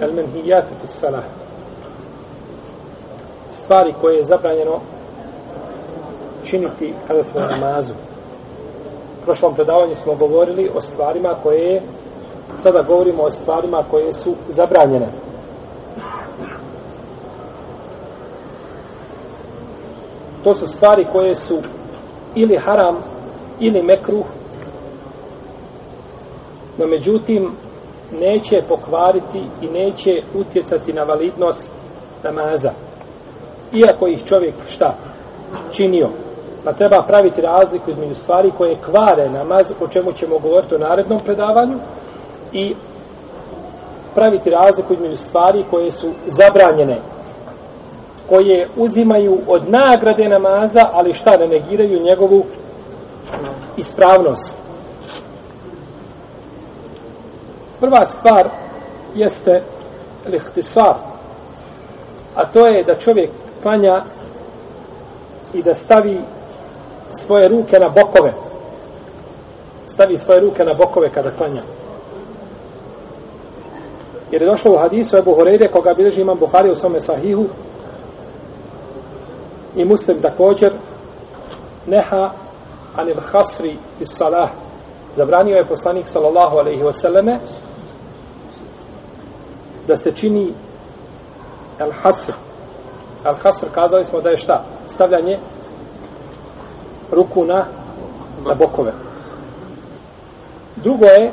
[0.00, 1.24] El menhijatu fis salah.
[3.50, 4.80] Stvari koje je zabranjeno
[6.44, 7.94] činiti kada smo na namazu.
[9.22, 11.82] U prošlom predavanju smo govorili o stvarima koje je,
[12.56, 15.08] sada govorimo o stvarima koje su zabranjene.
[20.44, 21.58] To su stvari koje su
[22.34, 22.96] ili haram
[23.60, 24.26] ili mekruh
[26.78, 27.52] no međutim
[28.20, 31.72] neće pokvariti i neće utjecati na validnost
[32.24, 32.70] namaza.
[33.72, 34.94] Iako ih čovjek šta?
[35.72, 36.08] Činio.
[36.64, 41.20] Pa treba praviti razliku između stvari koje kvare namaz, o čemu ćemo govoriti u narednom
[41.24, 41.78] predavanju,
[42.52, 42.74] i
[44.14, 46.98] praviti razliku između stvari koje su zabranjene,
[48.28, 52.44] koje uzimaju od nagrade namaza, ali šta ne negiraju njegovu
[53.76, 54.67] ispravnost.
[57.80, 58.50] Prva stvar
[59.14, 59.62] jeste
[60.26, 60.94] lihtisar,
[62.34, 63.30] a to je da čovjek
[63.62, 64.04] klanja
[65.54, 66.20] i da stavi
[67.10, 68.34] svoje ruke na bokove.
[69.86, 71.62] Stavi svoje ruke na bokove kada klanja.
[74.30, 77.46] Jer je došlo u hadisu Ebu Horeire, koga bilježi imam Buhari u svome sahihu,
[79.76, 80.72] i muslim također,
[81.86, 82.30] neha
[82.96, 84.48] anil hasri is salah.
[85.16, 87.38] Zabranio je poslanik sallallahu alaihi wasallame
[89.88, 90.52] da se čini
[91.78, 92.32] el hasr.
[93.24, 94.64] El hasr kazali smo da je šta?
[94.88, 95.38] Stavljanje
[97.10, 97.64] ruku na,
[98.46, 98.92] na bokove.
[100.76, 101.32] Drugo je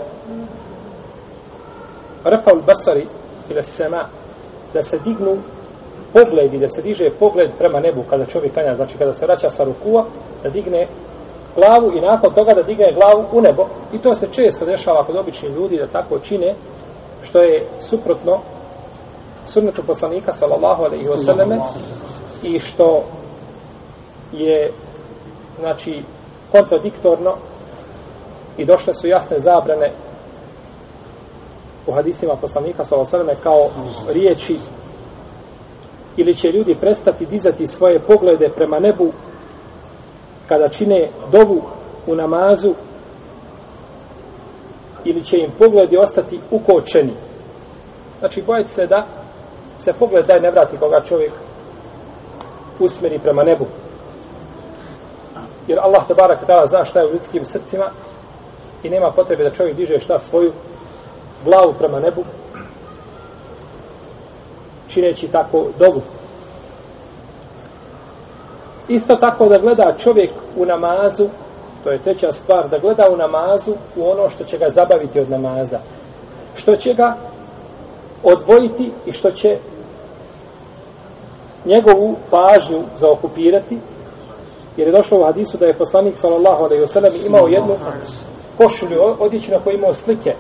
[2.24, 3.08] Rafaul Basari
[3.50, 4.06] ili Sema
[4.74, 5.38] da se dignu
[6.14, 9.64] pogledi, da se diže pogled prema nebu kada čovjek kanja, znači kada se vraća sa
[9.64, 10.06] rukua,
[10.44, 10.88] da digne
[11.56, 13.68] glavu i nakon toga da digne glavu u nebo.
[13.94, 16.56] I to se često dešava kod običnih ljudi da tako čine,
[17.26, 18.40] što je suprotno
[19.48, 21.60] sunnetu poslanika sallallahu alaihi wa sallame
[22.44, 23.04] i što
[24.32, 24.72] je
[25.60, 26.04] znači
[26.52, 27.34] kontradiktorno
[28.58, 29.92] i došle su jasne zabrane
[31.88, 33.70] u hadisima poslanika sallallahu alaihi wa kao
[34.14, 34.58] riječi
[36.18, 39.12] ili će ljudi prestati dizati svoje poglede prema nebu
[40.48, 41.62] kada čine dovu
[42.08, 42.74] u namazu
[45.06, 47.14] ili će im pogledi ostati ukočeni.
[48.20, 49.06] Znači, bojati se da
[49.80, 51.32] se pogled daj ne vrati koga čovjek
[52.80, 53.66] usmeri prema nebu.
[55.68, 57.86] Jer Allah tabarak tala zna šta je u ljudskim srcima
[58.84, 60.52] i nema potrebe da čovjek diže šta svoju
[61.46, 62.24] glavu prema nebu
[64.88, 66.02] čineći tako dobu.
[68.88, 71.28] Isto tako da gleda čovjek u namazu,
[71.86, 75.30] to je treća stvar, da gleda u namazu u ono što će ga zabaviti od
[75.30, 75.80] namaza.
[76.56, 77.16] Što će ga
[78.24, 79.58] odvojiti i što će
[81.66, 83.78] njegovu pažnju zaokupirati,
[84.78, 87.76] jer je došlo u hadisu da je poslanik sallallahu alaihi wa sallam imao jednu
[88.58, 90.36] košulju odjeću na kojoj imao slike,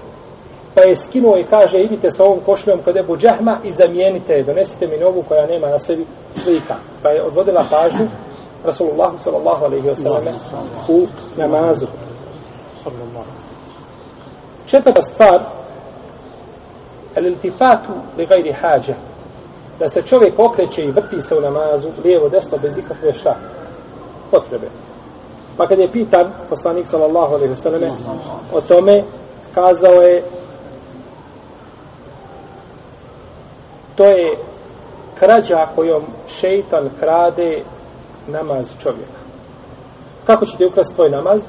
[0.75, 4.44] pa je skinuo i kaže idite sa ovom košuljom kod Ebu Džahma i zamijenite je,
[4.44, 6.75] donesite mi novu koja nema na sebi slika.
[7.03, 8.07] Pa je odvodila pažnju
[8.65, 10.23] Rasulullah sallallahu alaihi wa sallam
[10.87, 11.85] u namazu.
[14.65, 15.39] Četvrta stvar
[17.15, 18.95] el-iltifatu li gajri hađa
[19.79, 23.35] da se čovjek okreće i vrti se u namazu lijevo, desno, bez ikakve šta
[24.31, 24.67] potrebe.
[25.57, 27.81] Pa kad je pitan poslanik sallallahu alaihi wa sallam
[28.53, 29.03] o tome
[29.53, 30.23] kazao je
[33.95, 34.37] to je
[35.19, 37.63] krađa kojom šeitan krade
[38.27, 39.19] namaz čovjeka.
[40.25, 41.43] Kako će ti ukrasti tvoj namaz?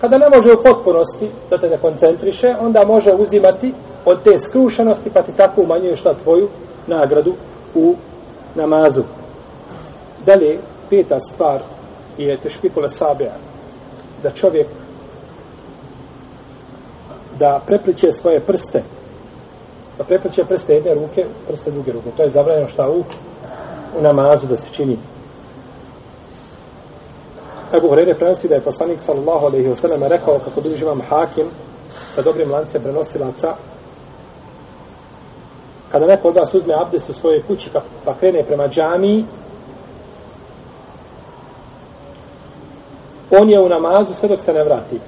[0.00, 5.10] Kada ne može u potpunosti da te ne koncentriše, onda može uzimati od te skrušenosti
[5.10, 6.48] pa ti tako umanjuje šta tvoju
[6.86, 7.34] nagradu
[7.74, 7.94] u
[8.54, 9.02] namazu.
[10.26, 10.58] Dalje,
[10.90, 11.60] peta stvar
[12.18, 13.32] je tešpikule sabija.
[14.22, 14.66] Da čovjek
[17.38, 18.82] da prepliče svoje prste
[19.98, 22.10] da prepliče prste jedne ruke, prste druge ruke.
[22.16, 23.04] To je zabranjeno šta u,
[23.98, 24.98] u namazu da se čini.
[27.76, 31.46] Ebu Hrere prenosi da je poslanik sallallahu alaihi wasallam rekao kako duži imam hakim
[32.14, 33.54] sa dobrim lancem prenosilaca
[35.92, 39.24] kada neko od vas uzme abdest u svojoj kući pa, pa krene prema džamiji
[43.30, 45.00] on je u namazu sve dok se ne vrati.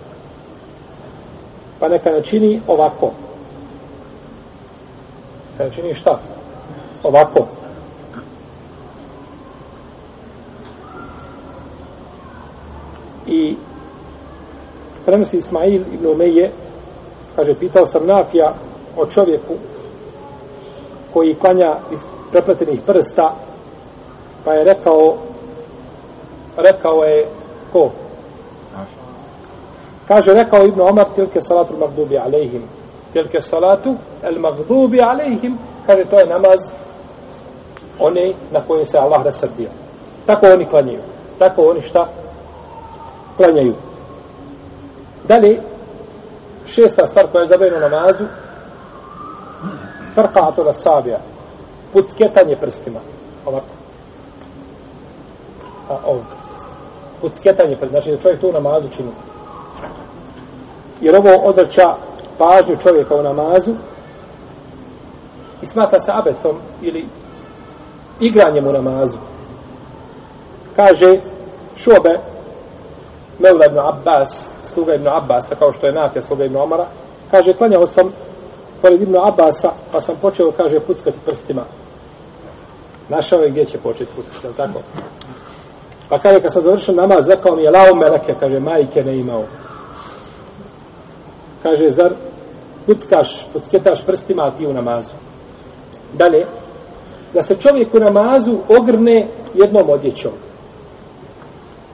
[1.81, 3.11] Pa neka ne čini ovako.
[5.53, 6.21] Neka ne čini šta?
[7.03, 7.47] Ovako.
[13.31, 13.56] I
[15.06, 16.50] prenosi Ismail ibn Umeje
[17.37, 18.55] kaže pitao sam Nafija
[18.97, 19.55] o čovjeku
[21.12, 22.00] koji klanja iz
[22.31, 23.35] prepletenih prsta,
[24.44, 25.17] pa je rekao,
[26.56, 27.27] rekao je,
[27.73, 27.91] ko?
[30.09, 32.62] Kaže, rekao Ibn Omar, tilke salatu magdubi alejhim.
[33.12, 35.59] Tilke salatu el magdubi alejhim.
[35.87, 36.71] Kaže, to je namaz
[37.99, 39.69] one na koje se Allah rasrdio.
[40.26, 41.00] Tako oni klanjaju.
[41.38, 42.09] Tako oni šta?
[43.37, 43.75] Klanjaju.
[45.29, 45.62] Dalje,
[46.67, 48.25] šesta stvar koja je zabavljena namazu,
[50.17, 51.19] farqa'atu la sabija,
[51.93, 53.00] pucketanje prstima.
[53.47, 53.67] Ovako.
[55.88, 56.25] A, ovdje.
[57.21, 57.91] Pucketanje prstima.
[57.91, 59.11] Znači da čovjek tu u namazu čini.
[61.00, 61.94] Jer ovo odvrća
[62.38, 63.75] pažnju čovjeka u namazu
[65.62, 67.06] i smata se abetom ili
[68.21, 69.19] igranjem u namazu.
[70.76, 71.21] Kaže
[71.76, 72.30] šobe
[73.41, 76.87] Mevla ibn Abbas, sluga ibn Abbasa, kao što je Nafija, sluga ibn Omara,
[77.31, 78.13] kaže, klanjao sam
[78.83, 81.63] pored ibn Abbasa, pa sam počeo, kaže, puckati prstima.
[83.09, 84.81] Našao je gdje će početi puckati, je tako?
[86.09, 89.43] Pa kaže, kad smo završili namaz, rekao mi je, lao meleke, kaže, majke ne imao.
[91.63, 92.13] Kaže, zar
[92.87, 95.15] puckaš, pucketaš prstima, a ti u namazu.
[96.13, 96.47] Dalje,
[97.35, 100.33] da se čovjek u namazu ogrne jednom odjećom.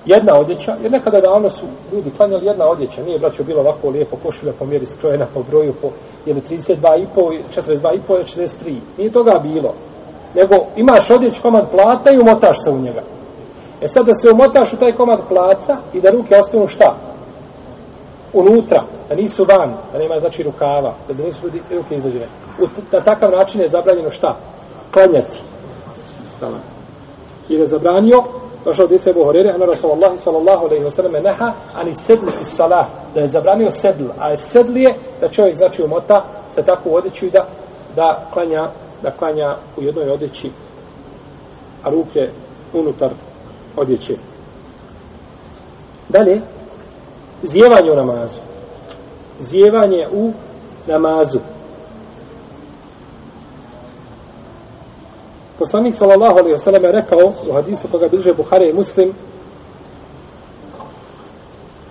[0.06, 4.16] Jedna odjeća, jer nekada davno su ljudi klanjali jedna odjeća, nije braćo bilo ovako lijepo
[4.26, 5.88] košulja po mjeri skrojena po broju po
[6.26, 7.06] ili 32,5,
[7.56, 8.76] 42,5 ili 43.
[8.98, 9.74] Nije toga bilo.
[10.34, 13.02] Nego imaš odjeć komad plata i umotaš se u njega.
[13.80, 16.96] E sad da se umotaš u taj komad plata i da ruke ostanu šta?
[18.32, 22.26] Unutra, da nisu van, da nema znači rukava, da nisu ljudi ruke izvođene.
[22.92, 24.36] Na takav način je zabranjeno šta?
[24.92, 25.38] Klanjati.
[26.38, 26.60] Salam.
[27.48, 28.22] Jer je zabranio
[28.66, 32.46] došao od Isa Ebu Horere, ana Rasulullah sallallahu alaihi wa sallam neha, ani sedli iz
[32.46, 36.90] salah, da je zabranio sedl, a je sedli je da čovjek znači umota se tako
[36.90, 37.46] odjeću i da,
[37.96, 38.70] da klanja,
[39.02, 40.50] da klanja u jednoj odjeći,
[41.84, 42.28] a ruke
[42.72, 43.10] unutar
[43.76, 44.16] odjeće.
[46.08, 46.40] Dalje,
[47.42, 48.40] zjevanje u namazu.
[49.40, 50.32] Zjevanje u
[50.86, 51.38] namazu.
[55.58, 59.14] Poslanik sallallahu alejhi ve sellem je rekao u hadisu koga bliže Buhari i Muslim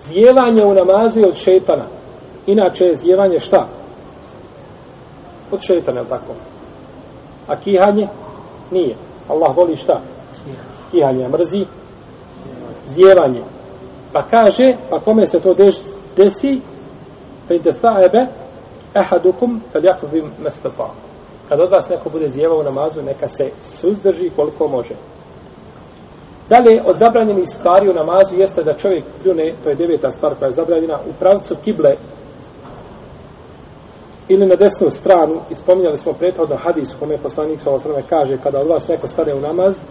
[0.00, 1.84] Zjevanje u namazu je od šejtana.
[2.46, 3.68] Inače je zjevanje šta?
[5.50, 6.34] Od šejtana, je tako?
[7.46, 8.08] A kihanje?
[8.70, 8.96] Nije.
[9.28, 10.00] Allah voli šta?
[10.90, 11.64] Kihanje mrzi.
[12.86, 13.42] Zjevanje.
[14.12, 15.54] Pa kaže, pa kome se to
[16.16, 16.60] desi?
[17.48, 18.26] Fa ide sa'ebe
[18.94, 21.05] ehadukum fel jakvim mestafa'u
[21.48, 24.94] kad od vas neko bude zjevao u namazu, neka se suzdrži koliko može.
[26.48, 30.46] Dalje, od zabranjenih stvari u namazu jeste da čovjek pljune, to je deveta stvar koja
[30.46, 31.96] je zabranjena, u pravcu kible
[34.28, 38.60] ili na desnu stranu, ispominjali smo prethodno hadis u kome poslanik sa osrame kaže, kada
[38.60, 39.82] od vas neko stane u namaz,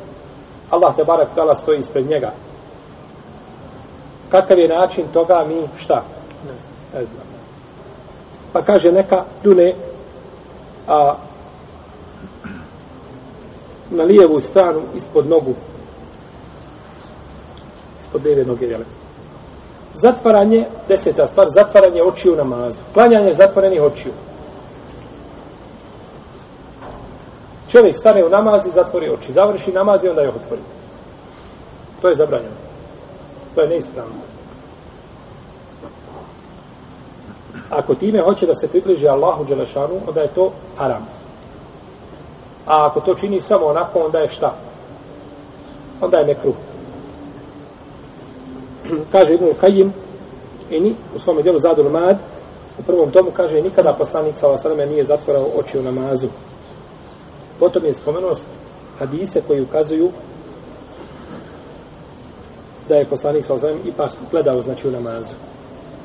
[0.70, 2.32] Allah te barak dala stoji ispred njega.
[4.30, 6.04] Kakav je način toga mi šta?
[6.94, 7.26] Ne znam.
[8.54, 9.74] Pa kaže neka pljune
[10.88, 11.16] a,
[13.90, 15.54] na lijevu stranu ispod nogu.
[18.02, 18.82] Ispod lijeve noge jel?
[19.96, 22.78] zatvaranje deseta stvar, zatvaranje očiju na namazu.
[22.94, 24.14] Klanjanje zatvorenih očiju.
[27.72, 29.32] Čovjek stane u namaz i zatvori oči.
[29.32, 30.62] Završi namaz i onda je otvori.
[32.02, 32.56] To je zabranjeno.
[33.56, 34.16] To je neispravno.
[37.70, 41.08] Ako time hoće da se približi Allahu Đelešanu onda je to haram.
[42.66, 44.56] A ako to čini samo onako, onda je šta?
[46.02, 46.56] Onda je nekruh.
[49.12, 49.94] kaže Ibn Kajim,
[50.70, 52.18] ini, u svom dijelu Zadul Mad,
[52.80, 56.28] u prvom tomu kaže, nikada poslanik sa nije zatvorao oči u namazu.
[57.60, 58.36] Potom je spomenuo
[59.00, 60.12] hadise koji ukazuju
[62.90, 65.36] da je poslanik sa Osaleme ipak gledao znači u namazu.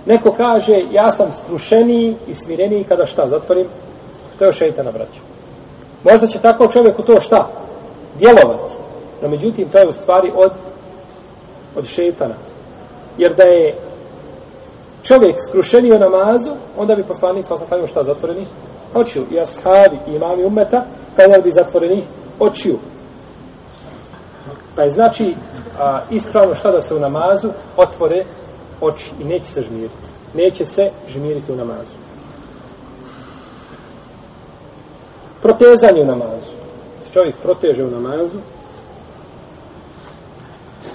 [0.07, 3.67] Neko kaže, ja sam skrušeniji i smireniji kada šta zatvorim,
[4.39, 5.21] to je šeitana braću.
[6.05, 7.49] Možda će tako čovjeku to šta?
[8.19, 8.75] Djelovati.
[9.23, 10.53] No međutim, to je u stvari od,
[11.77, 12.35] od šetana.
[13.19, 13.75] Jer da je
[15.03, 18.47] čovjek skrušenio namazu, onda bi poslanik sa osam šta zatvoreni?
[18.95, 19.27] Očiju.
[19.31, 20.85] I ashabi i imami umeta,
[21.17, 22.03] kada bi zatvoreni
[22.39, 22.79] očiju.
[24.77, 25.35] Pa je znači
[25.81, 28.25] a, ispravno šta da se u namazu otvore
[28.81, 29.95] oči i neće se žmiriti.
[30.35, 32.00] Neće se žmiriti u namazu.
[35.43, 36.53] Protezanje u namazu.
[37.13, 38.39] Čovjek proteže u namazu.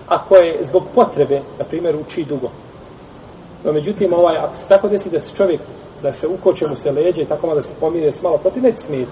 [0.08, 2.50] Ako je zbog potrebe, na primjer, uči dugo.
[3.64, 5.62] No, međutim, ovaj, ako se tako desi da se čovjek,
[6.02, 8.78] da se ukoče mu se leđe i tako da se pomire s malo protiv, neće
[8.78, 9.12] smijeti.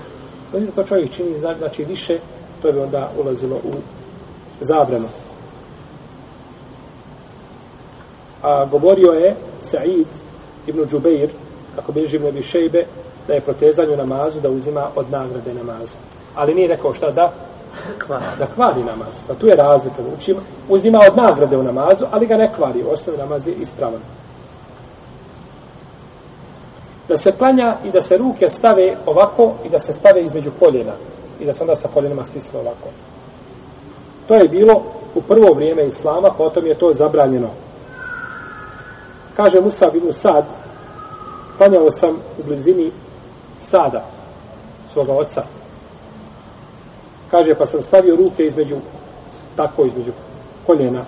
[0.51, 2.19] Znači da to čovjek čini znači više,
[2.61, 3.73] to bi onda ulazilo u
[4.61, 5.07] zabranu.
[8.41, 10.05] A govorio je Sa'id
[10.67, 11.29] ibn Džubeir,
[11.75, 12.85] kako bi živno bi šejbe,
[13.27, 15.95] da je protezanju namazu da uzima od nagrade namaza.
[16.35, 17.33] Ali nije rekao šta da?
[18.05, 18.25] Kvari.
[18.39, 19.21] Da kvari namaz.
[19.27, 19.95] Pa tu je razlika.
[20.17, 20.39] Učima,
[20.69, 22.83] uzima od nagrade u namazu, ali ga ne kvari.
[22.83, 24.01] Osnovi namaz je ispravan.
[27.07, 30.93] Da se klanja i da se ruke stave ovako i da se stave između koljena.
[31.39, 32.89] I da se onda sa koljenima stisne ovako.
[34.27, 34.83] To je bilo
[35.15, 37.49] u prvo vrijeme Islama, potom je to zabranjeno.
[39.35, 40.45] Kaže Musa bin Sad,
[41.57, 42.91] klanjao sam u blizini
[43.63, 44.05] Sada,
[44.93, 45.43] svoga oca.
[47.31, 48.75] Kaže, pa sam stavio ruke između,
[49.55, 50.11] tako između
[50.67, 51.01] koljena.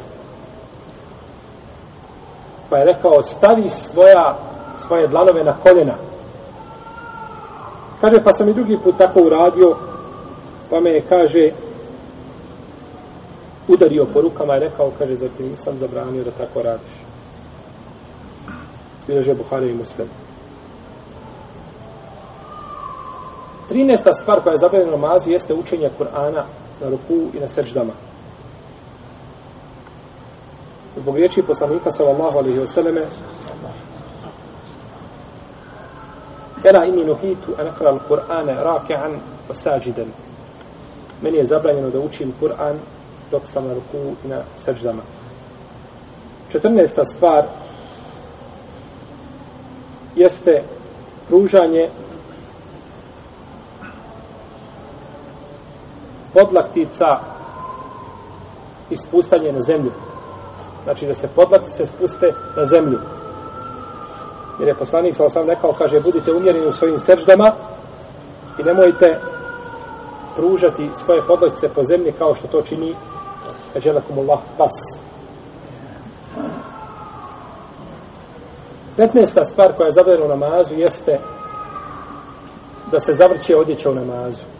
[2.69, 4.37] Pa je rekao, stavi svoja,
[4.79, 5.95] svoje dlanove na koljena.
[8.01, 9.75] Kaže, pa sam i drugi put tako uradio,
[10.69, 11.51] pa me je, kaže,
[13.67, 16.95] udario po rukama i rekao, kaže, zar ti nisam zabranio da tako radiš?
[19.07, 20.24] Bileže Buhari i Muslimu.
[23.69, 24.13] 13.
[24.13, 26.43] stvar koja je zabranjena namazu jeste učenje Kur'ana
[26.81, 27.93] na ruku i na seždama.
[30.97, 33.01] Zbog riječi poslanika sallallahu alaihi wa sallame
[36.63, 39.19] Ela imi nuhitu an akra al-Qur'ana raki'an
[39.49, 40.07] wa sajidan.
[41.21, 42.79] Meni je zabranjeno da učim Kur'an
[43.31, 45.01] dok sam na ruku i na seždama.
[46.53, 47.05] 14.
[47.05, 47.45] stvar
[50.15, 50.63] jeste
[51.27, 51.89] pružanje
[56.35, 57.05] podlaktica
[58.89, 59.91] ispustanje na zemlju.
[60.83, 62.99] Znači da se podlaktice spuste na zemlju.
[64.59, 67.51] Jer je poslanik sa sam rekao, kaže, budite umjereni u svojim seždama
[68.59, 69.05] i nemojte
[70.35, 72.95] pružati svoje podlaktice po zemlji kao što to čini
[73.75, 74.73] Ađelakumullah pas.
[78.97, 79.43] 15.
[79.51, 81.19] stvar koja je zabavljena u namazu jeste
[82.91, 84.54] da se zavrće odjeća u namazu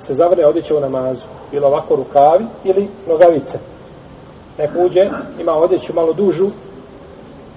[0.00, 1.26] se zavrne odjeće u namazu.
[1.50, 3.58] Bilo ovako rukavi ili nogavice.
[4.58, 6.48] Nek uđe, ima odjeću malo dužu,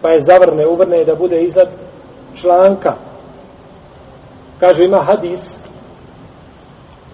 [0.02, 1.68] pa je zavrne, uvrne da bude iznad
[2.36, 2.94] članka.
[4.60, 5.64] Kaže, ima hadis,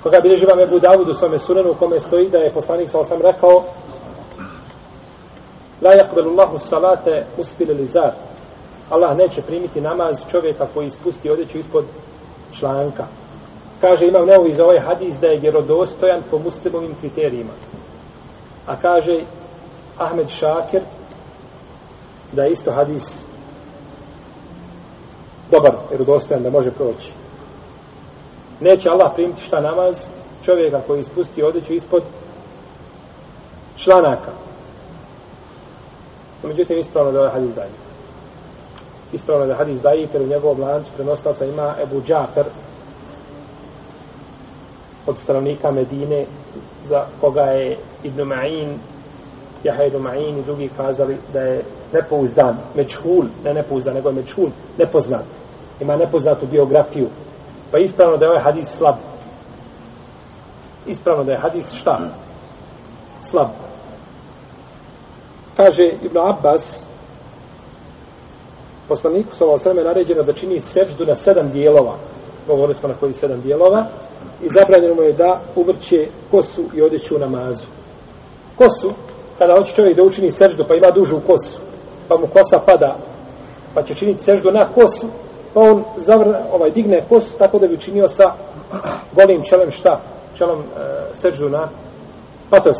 [0.03, 3.03] koga bi vam Ebu Davud u svome sunanu, u kome stoji da je poslanik, sa
[3.03, 3.63] sam rekao,
[5.81, 8.11] La yakbalu Allahu salate uspile li zar.
[8.89, 11.85] Allah neće primiti namaz čovjeka koji ispusti odjeću ispod
[12.53, 13.05] članka
[13.81, 17.53] kaže imam neovi za ovaj hadis da je vjerodostojan po muslimovim kriterijima.
[18.67, 19.19] A kaže
[19.97, 20.81] Ahmed Šakir
[22.31, 23.25] da je isto hadis
[25.51, 27.13] dobar, vjerodostojan, da može proći.
[28.59, 30.07] Neće Allah primiti šta namaz
[30.45, 32.03] čovjeka koji ispusti odjeću ispod
[33.77, 34.31] članaka.
[36.43, 37.73] Međutim, ispravno da je hadis dajiv.
[39.13, 42.45] Ispravno da je hadis dajiv, jer u njegovom lancu prenostavca ima Ebu Džafer,
[45.09, 46.25] od stanovnika Medine
[46.85, 48.77] za koga je Ibn Ma'in
[49.63, 51.63] Jaha Ibn Ma'in i drugi kazali da je
[51.93, 55.25] nepouzdan, mečhul, ne nepouzdan, nego je mečhul, nepoznat.
[55.79, 57.07] Ima nepoznatu biografiju.
[57.71, 58.95] Pa ispravno da je ovaj hadis slab.
[60.85, 61.99] Ispravno da je hadis šta?
[63.21, 63.47] Slab.
[65.57, 66.85] Kaže Ibn Abbas
[68.87, 71.95] poslaniku sa ovo sveme naređeno da čini seždu na sedam dijelova.
[72.47, 73.85] Govorili smo na koji sedam dijelova
[74.41, 77.65] i zabranjeno mu je da uvrće kosu i odjeću u namazu.
[78.55, 78.91] Kosu,
[79.37, 81.59] kada hoće čovjek da učini seždu, pa ima dužu kosu,
[82.07, 82.97] pa mu kosa pada,
[83.73, 85.07] pa će činiti seždu na kosu,
[85.53, 88.33] pa on zavr, ovaj, digne kosu tako da bi učinio sa
[89.17, 90.01] golim čelem šta?
[90.37, 90.63] Čelom e,
[91.13, 91.69] seždu na
[92.49, 92.77] patos.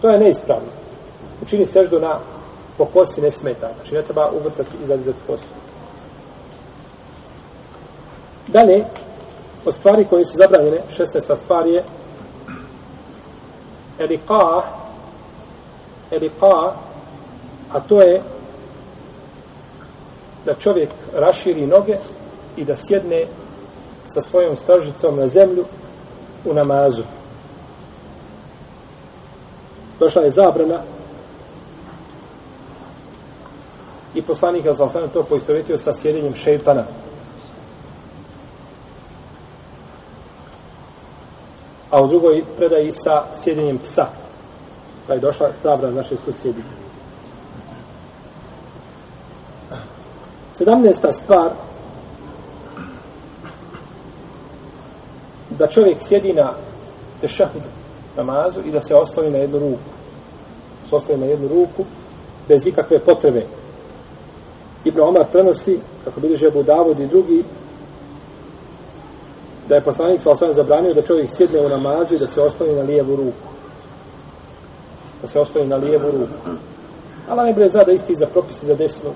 [0.00, 0.68] To je neispravno.
[1.42, 2.18] Učini seždu na
[2.78, 3.68] po kosi ne smeta.
[3.74, 5.48] Znači ne treba uvrtati i zadizati kosu.
[8.46, 8.84] Dalje,
[9.68, 11.84] od stvari koje su zabranjene, šestesta stvar je
[13.98, 14.62] eliqa,
[16.10, 16.72] eliqa,
[17.72, 18.22] a to je
[20.44, 21.96] da čovjek raširi noge
[22.56, 23.24] i da sjedne
[24.06, 25.64] sa svojom stražicom na zemlju
[26.44, 27.02] u namazu.
[30.00, 30.82] Došla je zabrana
[34.14, 34.74] i poslanik je
[35.12, 36.84] to poistovjetio sa sjedenjem šeitana.
[41.90, 44.06] A u drugoj predaji sa sjedinjem psa.
[45.06, 46.78] Pa je došla zabrana naše tu sjedinje.
[50.52, 51.50] Sedamnesta stvar
[55.50, 56.52] da čovjek sjedi na
[57.20, 57.62] tešahud
[58.16, 59.90] namazu i da se ostavi na jednu ruku.
[60.88, 61.84] Se ostavi na jednu ruku
[62.48, 63.46] bez ikakve potrebe.
[64.84, 67.44] Ibn Omar prenosi, kako bilježe Abu Davud i drugi,
[69.68, 72.74] da je poslanik sa osam zabranio da čovjek sjedne u namazu i da se ostavi
[72.74, 73.48] na lijevu ruku.
[75.22, 76.58] Da se ostavi na lijevu ruku.
[77.28, 79.10] Allah ne bre da isti za propisi za desnu.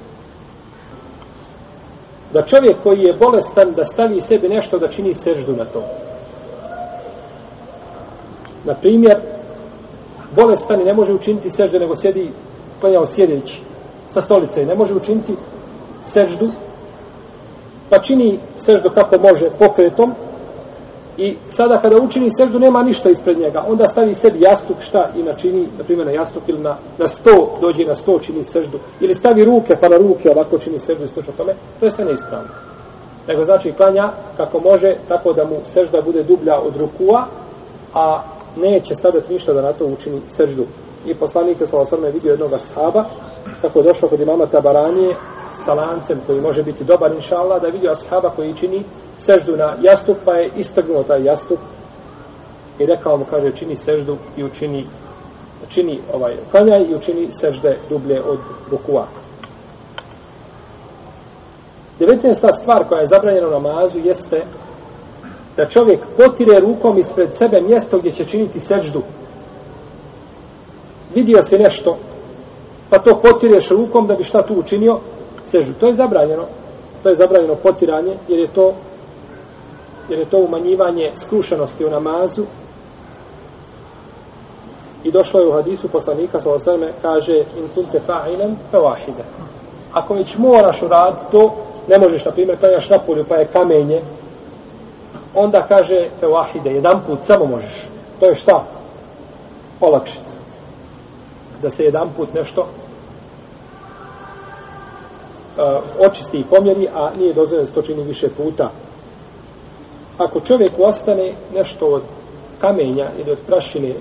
[2.32, 5.84] Da čovjek koji je bolestan da stavi sebi nešto da čini seždu na to.
[8.64, 9.20] Na primjer,
[10.36, 12.30] bolestan i ne može učiniti seždu nego sjedi
[12.80, 13.62] klanjao sjedeći
[14.08, 15.36] sa stolice i ne može učiniti
[16.04, 16.48] seždu
[17.90, 20.14] pa čini seždu kako može pokretom
[21.18, 25.22] I sada kada učini seždu nema ništa ispred njega, onda stavi sebi jastuk šta i
[25.22, 29.14] načini, na primjer na jastuk ili na, na sto, dođe na sto čini seždu, ili
[29.14, 32.48] stavi ruke pa na ruke ovako čini seždu i slično tome, to je sve neispravno.
[33.28, 37.26] Nego znači klanja kako može, tako da mu sežda bude dublja od rukua,
[37.94, 38.22] a
[38.56, 40.66] neće staviti ništa da na to učini seždu.
[41.06, 41.76] I poslanik je sa
[42.12, 43.04] vidio jednog ashaba,
[43.60, 45.16] kako je došlo kod imama Tabaranije,
[45.56, 48.84] sa lancem koji može biti dobar inša Allah, da je vidio ashaba koji čini
[49.18, 51.58] seždu na jastup, pa je istrgnuo taj jastup
[52.78, 54.86] i rekao mu, kaže, čini seždu i učini
[55.68, 58.38] čini ovaj klanjaj i učini sežde dublje od
[58.70, 59.06] rukua.
[62.00, 62.60] 19.
[62.60, 64.44] stvar koja je zabranjena u namazu jeste
[65.56, 69.02] da čovjek potire rukom ispred sebe mjesto gdje će činiti seždu.
[71.14, 71.96] Vidio se nešto,
[72.90, 74.98] pa to potireš rukom da bi šta tu učinio,
[75.44, 75.72] sežu.
[75.80, 76.44] To je zabranjeno.
[77.02, 78.72] To je zabranjeno potiranje, jer je to
[80.08, 82.44] jer je to umanjivanje skrušenosti u namazu
[85.04, 89.24] i došlo je u hadisu poslanika sa osvrme, kaže in kunte fa'inem fe wahide
[89.92, 91.54] ako već moraš uraditi to
[91.88, 94.00] ne možeš, na primjer, klanjaš na polju pa je kamenje
[95.34, 97.88] onda kaže fe wahide, jedan put samo možeš
[98.20, 98.64] to je šta?
[99.80, 100.41] olakšica
[101.62, 102.60] da se jedan put nešto
[105.56, 108.70] uh, očisti i pomjeri, a nije dozvoljeno da se to čini više puta.
[110.18, 112.02] Ako čovjek ostane nešto od
[112.60, 113.94] kamenja ili od prašine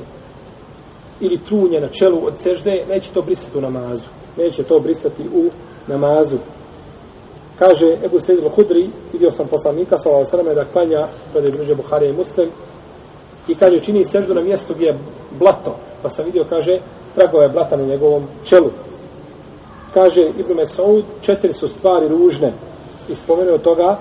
[1.19, 4.07] ili trunje na čelu od sežde, neće to brisati u namazu.
[4.37, 5.49] Neće to brisati u
[5.87, 6.37] namazu.
[7.59, 11.75] Kaže Ebu Sejid Hudri, vidio sam poslanika sa ovo sveme da klanja, kada je bliže
[11.75, 12.49] Buharija i Muslim,
[13.47, 14.97] i kaže čini seždu na mjestu gdje je
[15.39, 16.79] blato, pa sam vidio, kaže,
[17.15, 18.69] tragove je blata na njegovom čelu
[19.93, 22.53] kaže Ibn Mesaud, četiri su stvari ružne
[23.09, 23.97] i spomenuo toga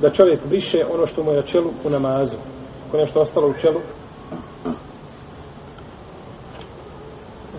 [0.00, 2.36] da čovjek briše ono što mu je na čelu u namazu.
[2.88, 3.80] Ako nešto ostalo u čelu.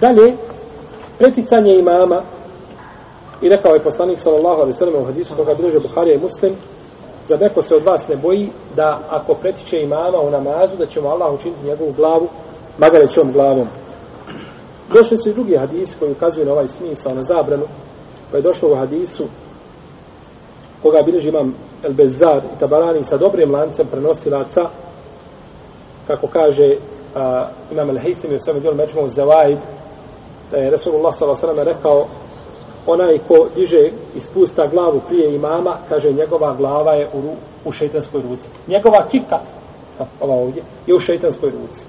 [0.02, 0.34] Dalje,
[1.18, 2.22] preticanje imama
[3.42, 6.56] i rekao je poslanik sallallahu alaihi sallam u hadisu koga druže Buharija i Muslim
[7.28, 11.02] za neko se od vas ne boji da ako pretiče imama u namazu da će
[11.02, 12.28] mu Allah učiniti njegovu glavu
[12.78, 13.68] magarećom glavom.
[14.94, 17.64] Došli su i drugi hadisi koji ukazuju na ovaj smisao, na zabranu,
[18.32, 19.24] pa je došlo u hadisu
[20.84, 24.62] koga bilježi imam El Bezar i Tabarani sa dobrim lancem prenosilaca,
[26.08, 26.76] kako kaže
[27.16, 29.58] a, imam El Heisim i u sveme dijelu Međmu Zewaid,
[30.52, 31.64] da je Resulullah s.a.v.
[31.64, 32.06] rekao
[32.88, 38.22] onaj ko diže i spusta glavu prije imama, kaže njegova glava je u, u šeitanskoj
[38.22, 38.50] ruci.
[38.68, 39.40] Njegova kika,
[40.22, 41.86] ova ovdje, je u šeitanskoj ruci.